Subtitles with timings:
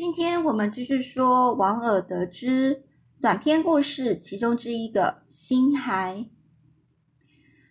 [0.00, 2.84] 今天我们继续说王尔德之
[3.20, 6.24] 短篇故事其中之一个星海。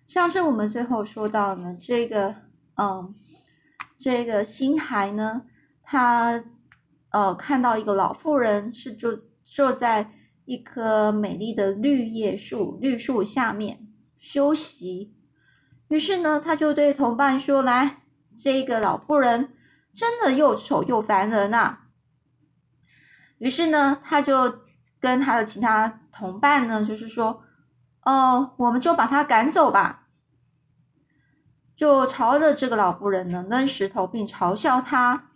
[0.08, 2.36] 上次我们最后说到呢，这个
[2.76, 3.16] 嗯，
[3.98, 5.42] 这个星海呢，
[5.82, 6.44] 他
[7.10, 10.12] 呃看到一个老妇人是坐坐在
[10.46, 13.88] 一棵美丽的绿叶树绿树下面
[14.20, 15.16] 休息，
[15.88, 18.04] 于是呢，他就对同伴说：“来，
[18.38, 19.56] 这个老妇人
[19.96, 21.80] 真的又丑又烦人呐。”
[23.40, 24.60] 于是呢，他就
[25.00, 27.42] 跟他的其他同伴呢，就是说，
[28.04, 30.08] 哦，我们就把他赶走吧，
[31.76, 35.30] 就朝着这个老妇人呢扔石头，并嘲笑他。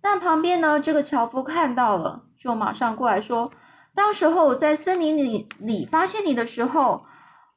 [0.00, 3.52] 但旁边呢，这个樵夫看到了，就马上过来说
[3.94, 7.06] ：“当时候我在森林里里发现你的时候，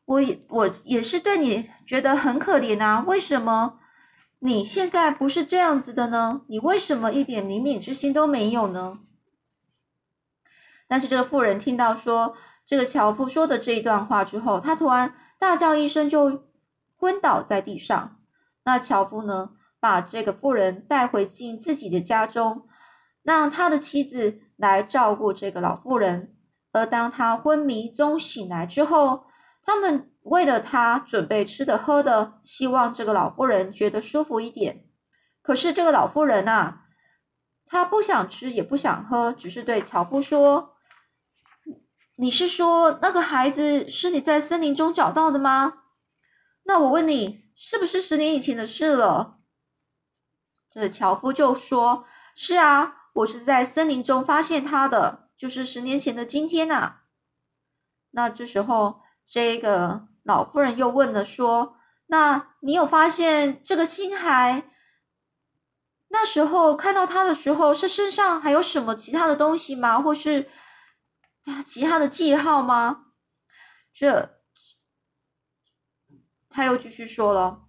[0.05, 3.79] 我也我也是对你觉得很可怜啊，为什么？”
[4.45, 6.41] 你现在不是这样子的呢？
[6.49, 8.99] 你为什么一点怜悯之心都没有呢？
[10.85, 12.35] 但是这个妇人听到说
[12.65, 16.43] 这个樵夫说的这一段话之后，他突然大叫一声，就
[16.97, 18.19] 昏倒在地上。
[18.65, 22.67] 那樵夫呢，把这个妇人带回进自己的家中，
[23.21, 26.35] 让他的妻子来照顾这个老妇人。
[26.73, 29.23] 而当他昏迷中醒来之后，
[29.63, 30.12] 他们。
[30.23, 34.87] 为了他准备吃的喝的，希望这个老妇人觉得舒服一点。
[35.41, 36.85] 可是这个老妇人啊，
[37.65, 40.77] 她不想吃也不想喝，只是对樵夫说
[42.15, 45.79] ：“你是说那个孩子是你在森林中找到的吗？
[46.63, 49.39] 那我问你，是不是十年以前的事了？”
[50.71, 57.01] 这樵夫就说：“是啊，我是在森林中发现他的，就是十年前的今天呐。”
[58.11, 60.07] 那这时候这个。
[60.23, 64.69] 老夫人又问了，说：“那你有发现这个星孩？
[66.07, 70.01] 那时候看到他的时候，是身上还有什么其他的东西吗？
[70.01, 70.49] 或是
[71.65, 73.07] 其他的记号吗？”
[73.93, 74.39] 这
[76.49, 77.63] 他又继续说了：“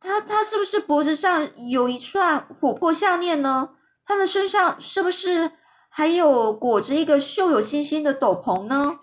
[0.00, 3.76] 他他是不是脖子上有一串琥珀项链呢？
[4.04, 5.52] 他的身上是不是
[5.90, 9.00] 还有裹着一个绣有星星的斗篷呢？”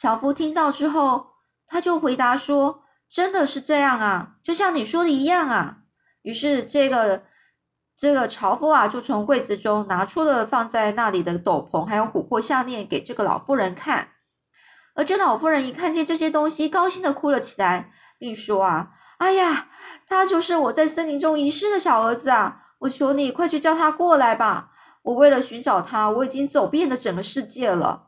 [0.00, 1.26] 樵夫听到之后，
[1.66, 5.80] 他就回答说：“真的是这样啊，就像你说的一样啊。”
[6.24, 7.24] 于是，这个
[7.98, 14.08] 这个樵夫啊，就从柜子中拿出了放在那里的斗篷，还有琥珀项链，给这个老妇人看。
[14.94, 19.68] 而这老妇人一看见这些东西，高兴的哭了起来，并说：“啊，哎呀，
[20.08, 22.62] 他就是我在森林中遗失的小儿子啊！
[22.78, 24.70] 我求你快去叫他过来吧！
[25.02, 28.06] 我为了寻找他，我已经走遍了整个世界了。”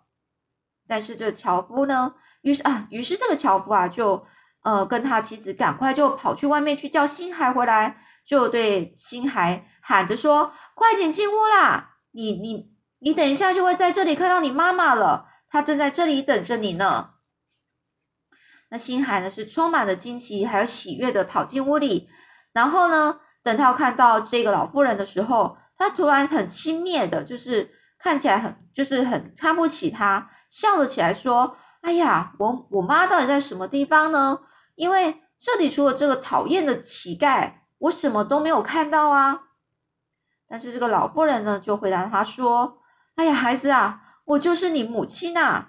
[0.93, 4.27] 但是这樵夫呢，于是啊，于是这个樵夫啊，就
[4.63, 11.95] 呃跟他妻子赶快就跑去外面去叫星海回来，就对星海喊着说：“快点进屋啦！
[12.11, 17.13] 你你你等一下就会在这里看到你妈妈了，她正在这里等着你呢。”
[18.69, 22.11] 那星海呢是充满了惊奇还有喜悦的跑进屋里，
[22.53, 30.29] 然后呢，等他看到这个老妇人的时候，他突然很轻蔑的，就是看起来很就是很看不起他。
[30.53, 34.41] 笑了起来，说：“哎呀，我我妈到底在什么地方呢？
[34.75, 39.45] 因为这里除了这个讨厌的乞丐，我什么都没有看到啊。”
[40.47, 42.83] 但是这个老妇人呢，就回答他说
[43.17, 45.69] ：“哎呀，孩子啊，我就是你母亲呐。”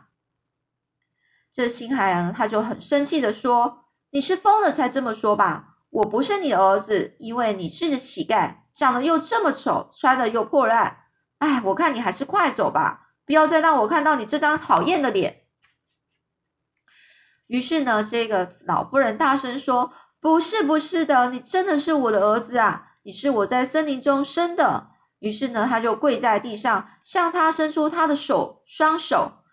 [1.53, 5.77] 这新海呢，他就很生气的说：“你是疯了才这么说吧？
[5.91, 11.05] 我不是你的儿子，因为你是个乞丐，长得又这么丑，穿的又破烂。
[11.37, 15.43] 哎，我看你还是快走吧。”不要再让我看到你这张讨厌的脸。
[17.47, 22.93] 于是呢，这个老妇人大声说：“不是，不是的，你真的是我的儿子啊！
[23.03, 24.89] 你是我在森林中生的。”
[25.19, 29.43] 于是呢，他就跪在地上，向他伸出他的手，双手。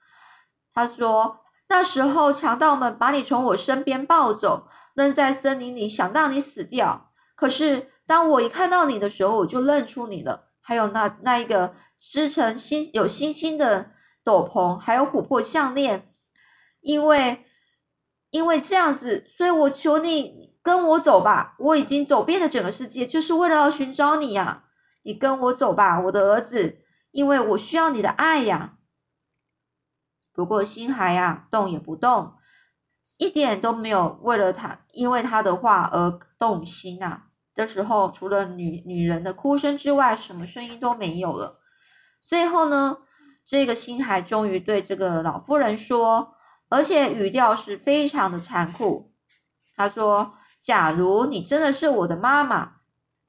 [0.73, 7.13] 他说：“那时候强盗们把你从我身边抱走，扔在森林里，想让你死掉。
[7.37, 10.49] 可是当我一看到你的时候，我就认出你了。
[10.61, 13.93] 还有那那一个。”织成星有星星的
[14.25, 16.11] 斗篷，还有琥珀项链，
[16.81, 17.45] 因为
[18.31, 21.55] 因为这样子，所以我求你跟我走吧。
[21.59, 24.65] 我已经走遍了整个世界，就是为了要寻找你呀。
[25.03, 26.79] 你跟我走吧，我的儿子，
[27.11, 28.79] 因为我需要你的爱呀。
[30.33, 32.35] 不过星海呀，动也不动，
[33.17, 37.29] 一点都没有为了他，因为他的话而动心啊。
[37.55, 41.60] 这时候，除了女女人的哭声之外，什么声音都没有了。
[42.27, 42.99] 最后呢，
[43.45, 46.35] 这个星海终于对这个老妇人说，
[46.69, 49.13] 而且语调是非常的残酷。
[49.77, 52.73] 他说：“假如你真的是我的妈妈，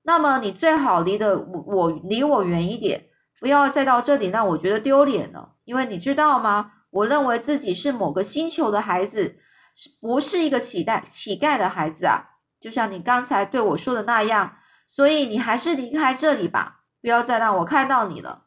[0.03, 3.05] 那么你最好离的我我离我远一点，
[3.39, 5.53] 不要再到这里让我觉得丢脸了。
[5.63, 6.73] 因为你知道吗？
[6.89, 9.37] 我认为自己是某个星球的孩子，
[9.75, 12.31] 是不是一个乞丐乞丐的孩子啊。
[12.59, 18.43] 就像你刚才对我说的那样，所以你还是离开这里吧，不要再让我看到你了。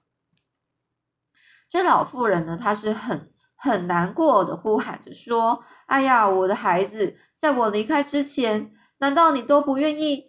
[1.74, 10.28] 这老妇人呢，她是很很难过的，呼喊着说：“哎呀，我的孩子，在我离开之前，难道你都不愿意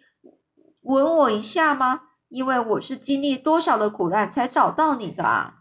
[0.80, 2.00] 吻我一下吗？
[2.26, 5.58] 因为我是经历多少的苦难才找到你的啊！”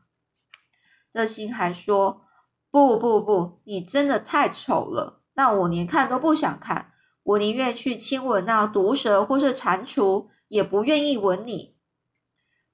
[1.13, 2.25] 这心还说
[2.71, 11.77] ：“不不不，你真的太丑了，那我连看都不想看，我宁愿去亲吻那毒蛇或是蟾蜍，也不愿意吻你。”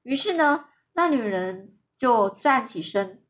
[0.04, 3.22] 于是呢，那女人就站起身。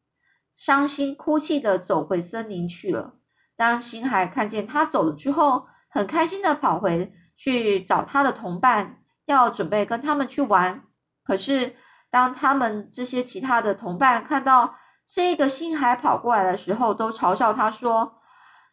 [0.56, 3.16] 伤心哭泣的走回森林去了。
[3.58, 10.84] 当星海看见他走了之后，很开心的跑回去找他的同伴，要准备跟他们去玩。
[11.22, 11.76] 可是，
[12.10, 14.76] 当他们这些其他的同伴看到
[15.06, 18.22] 这个星海跑过来的时候，都嘲笑他说：“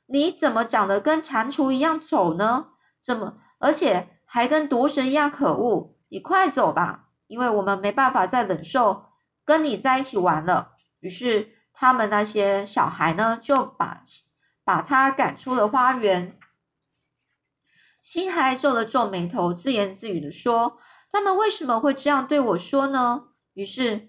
[0.06, 2.68] 你怎么长得跟蟾蜍一样丑呢？
[3.02, 5.96] 怎么，而且还跟毒蛇一样可恶？
[6.08, 9.07] 你快走吧，因为我们没办法再忍受
[9.48, 11.56] 跟你在一起玩了。”于是。
[11.80, 14.02] 他们那些小孩呢，就把
[14.64, 16.36] 把他赶出了花园。
[18.02, 20.76] 星海皱了皱眉头，自言自语的说
[21.12, 24.08] ：“他们为什么会这样对我说呢？”于是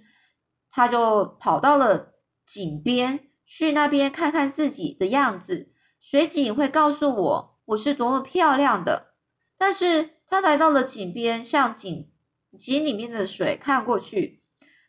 [0.72, 2.16] 他就跑到了
[2.48, 5.72] 井边，去那边看看自己的样子。
[6.02, 9.14] 水井会告诉我我是多么漂亮的。
[9.60, 12.12] 但是他来到了井边，向井
[12.58, 14.39] 井里面的水看过去，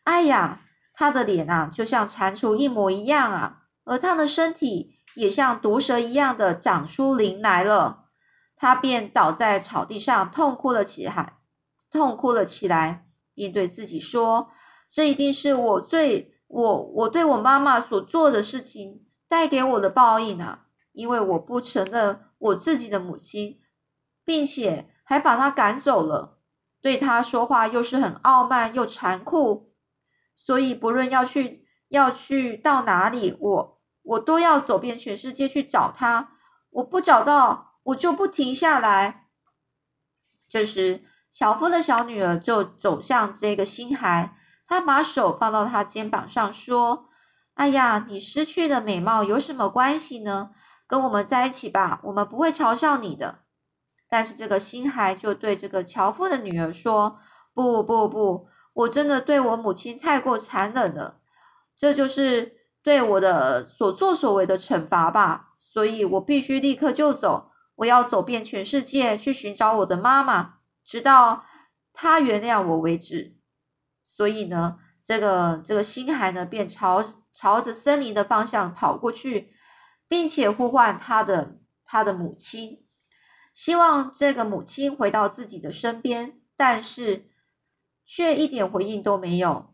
[0.03, 0.61] 哎呀！
[0.93, 8.09] 他的脸啊，就像蟾蜍一模一样啊，而他的身体也像毒蛇一样的长出鳞来了。
[8.55, 11.37] 他便倒在草地上，痛哭了起来，
[11.89, 14.51] 痛哭了起来，并对自己说
[14.87, 20.67] ：“这一定是我最我我对我妈妈所做的事情带给我的报应啊！
[20.91, 23.59] 因为我不承认我自己的母亲，
[24.23, 26.37] 并且还把她赶走了，
[26.79, 29.70] 对她说话又是很傲慢又残酷。”
[30.43, 36.31] 所以，不论要去要去到哪里，我我都要走遍全世界去找他。
[36.71, 39.27] 我不找到，我就不停下来。
[40.49, 44.35] 这时，樵夫的小女儿就走向这个星孩，
[44.67, 47.09] 她把手放到他肩膀上，说
[47.53, 50.49] ：“哎呀，你失去的美貌有什么关系呢？
[50.87, 53.43] 跟我们在一起吧，我们不会嘲笑你的。”
[54.09, 57.19] 但是，这个星孩就对这个樵夫的女儿说
[57.53, 61.19] ：“不不不。”我真的对我母亲太过残忍了，
[61.77, 65.49] 这就是对我的所作所为的惩罚吧。
[65.59, 71.45] 所以我必须立刻就走，我要走遍全世界去寻找我的妈妈，直到
[71.93, 73.35] 她原谅我为止。
[74.05, 77.03] 所以呢，这个这个星海呢，便朝
[77.33, 79.53] 朝着森林的方向跑过去，
[80.07, 82.85] 并且呼唤他的他的母亲，
[83.53, 87.30] 希望这个母亲回到自己的身边，但是。
[88.13, 89.73] 却一点回应都没有，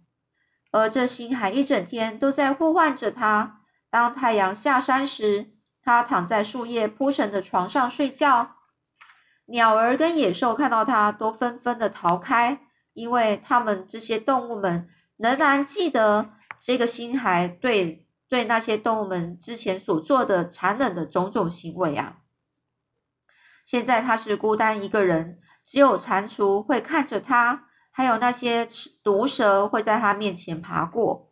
[0.72, 3.62] 而这星海一整天都在呼唤着他。
[3.89, 8.57] 当太阳下山时，他躺在树叶铺成的床上睡觉。
[9.48, 12.62] 鸟儿跟野兽看到他，都纷纷的逃开，
[12.94, 22.18] 因为他们这些动物们仍然记得这个星海对对那些动物们之前所做的残忍的种种行为啊。
[23.66, 27.64] 现在他是孤单一个人，只有蟾蜍会看着他。
[27.97, 28.69] 还有那些
[29.01, 31.31] 毒蛇会在他面前爬过。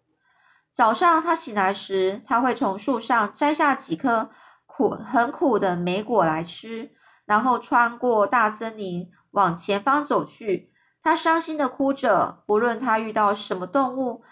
[0.73, 4.31] 早上他醒来时，他会从树上摘下几颗
[4.65, 6.89] 苦很苦的莓果来吃，
[7.25, 10.73] 然后穿过大森林往前方走去。
[11.03, 14.23] 他伤心的哭着，不论他遇到什么动物、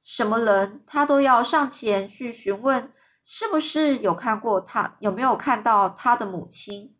[0.00, 2.92] 什么人，他都要上前去询问，
[3.24, 6.94] 是不是有看过他，有没有看到他的母亲。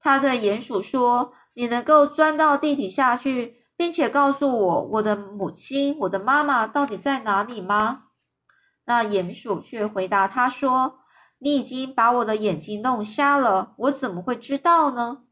[0.00, 8.06] 他对鼹鼠说：“你能够钻到地底下去。”并且告诉我，我的母亲，我的妈妈到底在哪里吗？
[8.86, 10.98] 那鼹鼠却回答他说
[11.38, 15.26] ：“你已经把我的眼睛弄瞎了，我怎么会知道呢？”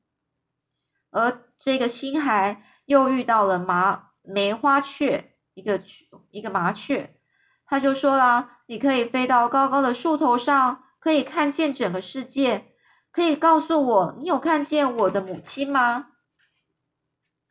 [1.10, 5.82] 而这个星孩又遇到了麻梅花雀，一个
[6.30, 7.18] 一个麻雀，
[7.66, 12.76] 他就说了：“你可以飞到高高的树头上，可以看见整个世界，
[13.10, 16.12] 可以告诉我，你有看见我的母亲吗？”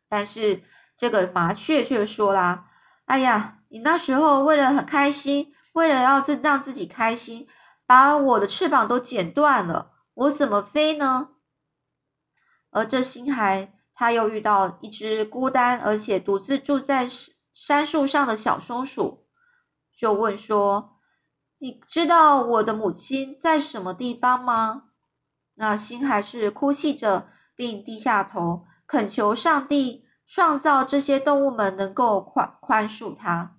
[0.07, 0.63] 但是。
[0.97, 2.69] 这个麻雀却说啦
[3.05, 7.47] ：“哎呀，你那时候为了很开心，为了要自让自己开心，
[7.85, 11.29] 把我的翅膀都剪断了，我怎么飞呢？”
[12.71, 17.09] 而这星海他又遇到一只孤单而且独自住在
[17.53, 19.27] 山树上的小松鼠，
[19.97, 20.97] 就问说
[21.59, 24.83] ：“你知道我的母亲在什么地方吗？”
[25.57, 33.57] 那心还是哭泣着，并低下头恳求上帝创造这些动物们能够宽宽恕他。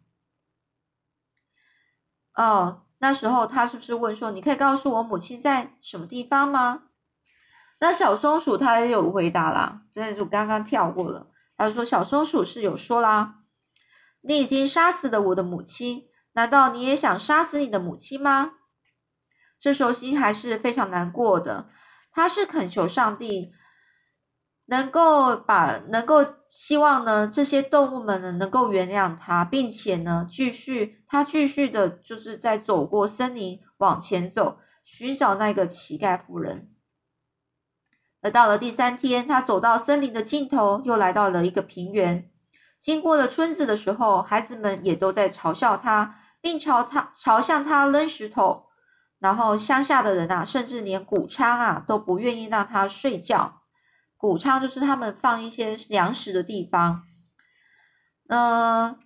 [2.34, 6.82] 哦，那时候他是不是问说：“你可以告诉我母亲在什么地方吗？”
[7.78, 11.30] 那小松鼠它也有回答啦，这就刚刚跳过了。
[11.56, 13.42] 他说：“小松鼠是有说啦，
[14.22, 18.52] 你已经杀死了我的母亲，难道你也想杀死你的母亲吗？”
[19.60, 21.70] 这时候心还是非常难过的，
[22.10, 23.52] 他是恳求上帝
[24.66, 36.70] 能够把能够希望呢这些动物们呢能够原谅他，并且呢继续他继续的就是在走过森林往前走，寻找那个乞丐妇人。
[38.22, 42.30] 而到了第三天，他走到森林的尽头，又来到了一个平原。
[42.78, 48.66] 经过了村子的时候，孩子们也都在嘲笑他，并朝他朝向他扔石头。
[49.18, 53.62] 然后乡下的人啊，甚至连谷仓啊都不愿意让他睡觉。
[54.16, 57.02] 谷仓就是他们放一些粮食的地方。
[58.28, 58.98] 嗯，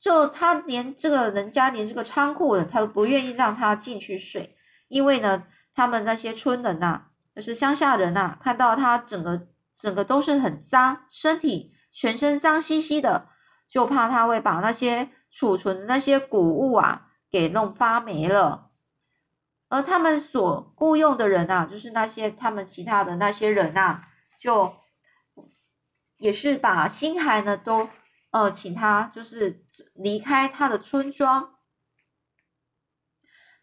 [0.00, 4.56] 就他连这个人家连这个仓库的他都不愿意让他进去睡，
[4.88, 5.44] 因为呢，
[5.74, 7.06] 他们那些村人呐。
[7.34, 13.28] 就是乡下人呐，看到他整个整个都是很脏，身体全身脏兮兮的，
[13.68, 18.70] 就怕他会把那些储存的那些谷物啊给弄发霉了。
[19.68, 24.02] 而他们所雇佣的人啊，就是那些他们其他的那些人呐，
[24.44, 24.76] 就
[26.18, 27.88] 也是把新孩呢都
[28.30, 31.54] 呃请他就是离开他的村庄。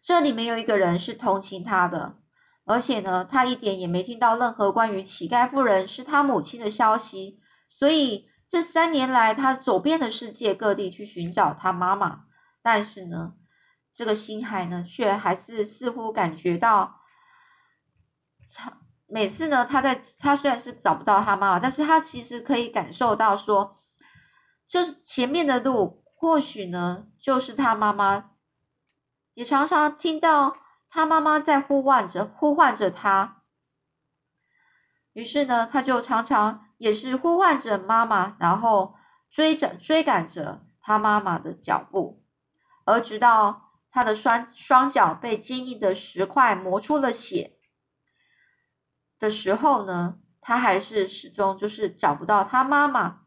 [0.00, 2.18] 这里面有一个人是同情他的。
[2.64, 12.24] 而且呢，他一点也没听到任何关于乞丐妇人是他母亲的消息，所以这三年来，他走遍了世界各地去寻找他妈妈。
[12.60, 13.34] 但是呢，
[13.92, 17.00] 这个星海呢，却还是似乎感觉到，
[19.12, 23.76] 每次呢，他在他虽然是找不到他妈妈，但是他其实可以感受到说，
[24.66, 28.30] 就是前面的路或许呢，就是他妈妈，
[29.34, 30.56] 也常常听到。
[30.94, 33.42] 他妈妈在呼唤着，呼唤着他。
[35.14, 38.94] 于是呢，他就常常也是呼唤着妈妈，然后
[39.30, 42.22] 追着追赶着他妈妈的脚步，
[42.84, 47.56] 而直到他的双双脚被坚硬的石块磨出了血
[49.22, 53.20] 的时候呢，他还是始终就是找不到他妈妈。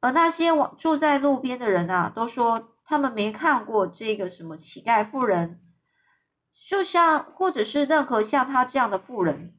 [0.00, 5.62] 而那些住在路边的人啊，都说他们没看过这个什么乞丐妇人。
[6.68, 9.54] 就像，或者是任何像他这样的富人，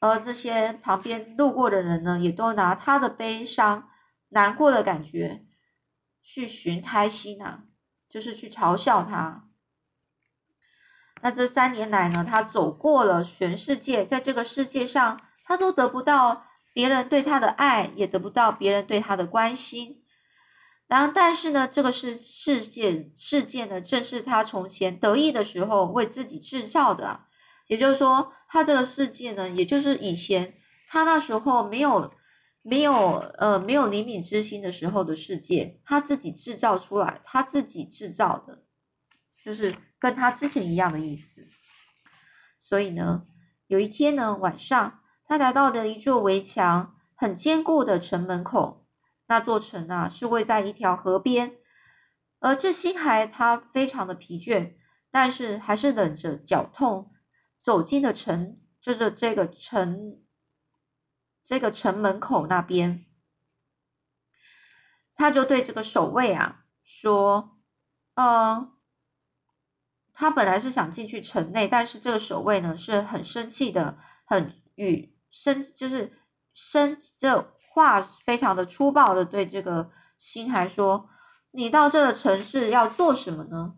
[0.00, 3.90] 而这些旁边路过的人呢，也都拿他的悲伤、
[4.30, 5.44] 难过的感觉
[6.22, 7.64] 去寻开心啊，
[8.08, 9.49] 就是去嘲笑他。
[11.22, 20.02] 那这三年来呢，他走过了全世界，在这个世界上，他都得不到别人对他的爱，也得不到别人对他的关心。
[20.86, 27.20] 然后，但是呢，这个是世界事件呢，正是他从前得意的时候为自己制造的。
[27.68, 30.54] 也就是说，他这个世界呢，也就是以前
[30.88, 32.12] 他那时候没有
[32.62, 38.64] 没有呃没有灵敏之心的时候的世界，他自己制造出来，他自己制造的，
[39.44, 41.48] 就是跟他之前一样的意思。
[42.58, 43.26] 所以呢，
[43.66, 48.86] 有一天呢晚上，他来到了一座围墙很坚固的城门口。
[49.26, 51.56] 那座城啊，是位在一条河边，
[52.40, 54.74] 而这星孩他非常的疲倦，
[55.08, 57.12] 但是还是忍着脚痛
[57.60, 60.20] 走进了城，就是这个城，
[61.44, 63.06] 这个城门口那边，
[65.14, 67.56] 他就对这个守卫啊说
[68.16, 68.72] ：“呃，
[70.20, 76.12] 他本来是想进去城内，但是这个守卫呢是很生气的，很与生就是
[76.52, 81.08] 生这。”话非常的粗暴的对这个星孩说
[81.52, 83.76] ：“你到这个城市要做什么呢？”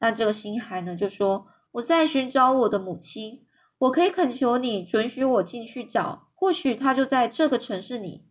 [0.00, 3.46] 那这个星孩呢就说：“我在寻找我的母亲，
[3.78, 8.26] 我可以恳求你准许我进去找，或许他就在这个城市里。”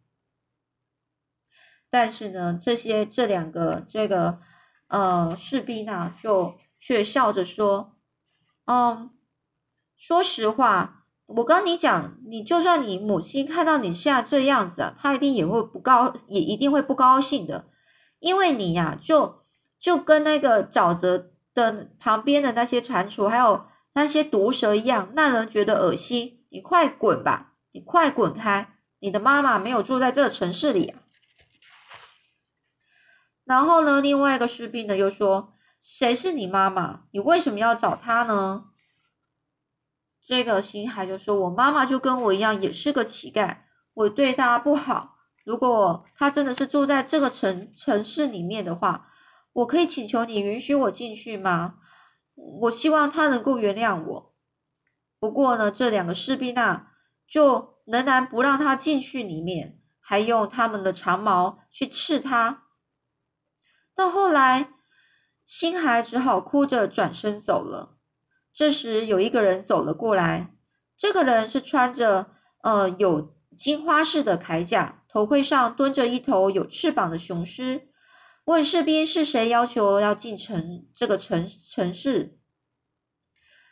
[1.89, 4.41] 但是呢，这些这两个这个
[4.87, 7.97] 呃士兵呢就却笑着说
[8.65, 9.09] ：“嗯，
[9.97, 17.65] 说实话。”我跟你讲，你就算你母亲看到你现在这样子啊，她一定也会不高，也一定会不高兴的，
[18.19, 19.43] 因为你呀，就
[19.79, 23.65] 就跟那个沼泽的旁边的那些蟾蜍，还有
[23.95, 26.45] 那些毒蛇一样，让人觉得恶心。
[26.49, 30.99] 你快滚吧，你快滚开，你的妈妈没有住在这个城市里啊。
[33.45, 35.54] 然后呢，另外一个士兵呢又说
[35.87, 37.03] ：“谁是你妈妈？
[37.11, 38.71] 你为什么要找她呢？”
[40.19, 43.59] 这个星海就说：“我妈妈就跟我一样，也是个乞丐，
[43.93, 45.17] 我对她不好。
[45.43, 49.11] 如果她真的是住在这个城城市里面的话，
[49.53, 51.75] 我可以请求你允许我进去吗？
[52.33, 54.33] 我希望她能够原谅我。
[55.19, 56.93] 不过呢，这两个士兵啊，
[57.27, 62.63] 就仍然不让他进去里面，还用他们的长矛去刺他。”
[63.95, 64.73] 到后来，
[65.45, 67.97] 星海只好哭着转身走了。
[68.53, 70.55] 这时，有一个人走了过来。
[70.97, 72.31] 这个人是穿着
[72.63, 77.89] 呃有金花式的铠甲，头盔上蹲着一头有翅膀的雄狮。
[78.45, 82.39] 问士兵是谁要求要进城这个城城市？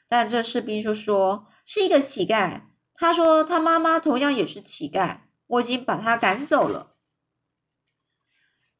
[0.09, 2.63] 但这士兵就说是一个乞丐。
[2.93, 6.95] 他说他妈妈同样也是乞丐，我已经把他赶走了。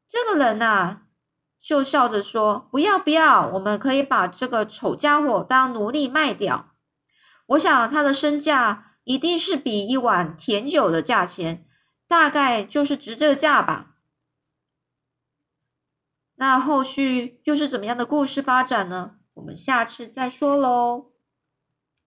[0.08, 1.03] 这个人呐。
[1.66, 6.74] 就笑着说：“不要不要，我们可以把这个丑家伙当奴隶卖掉。
[7.46, 11.66] 我想他的身价一定是比一碗甜酒的价钱，
[12.06, 13.94] 大概就是值这个价吧。”
[16.36, 19.12] 那后续又是怎么样的故事发展呢？
[19.32, 21.13] 我们下次再说喽。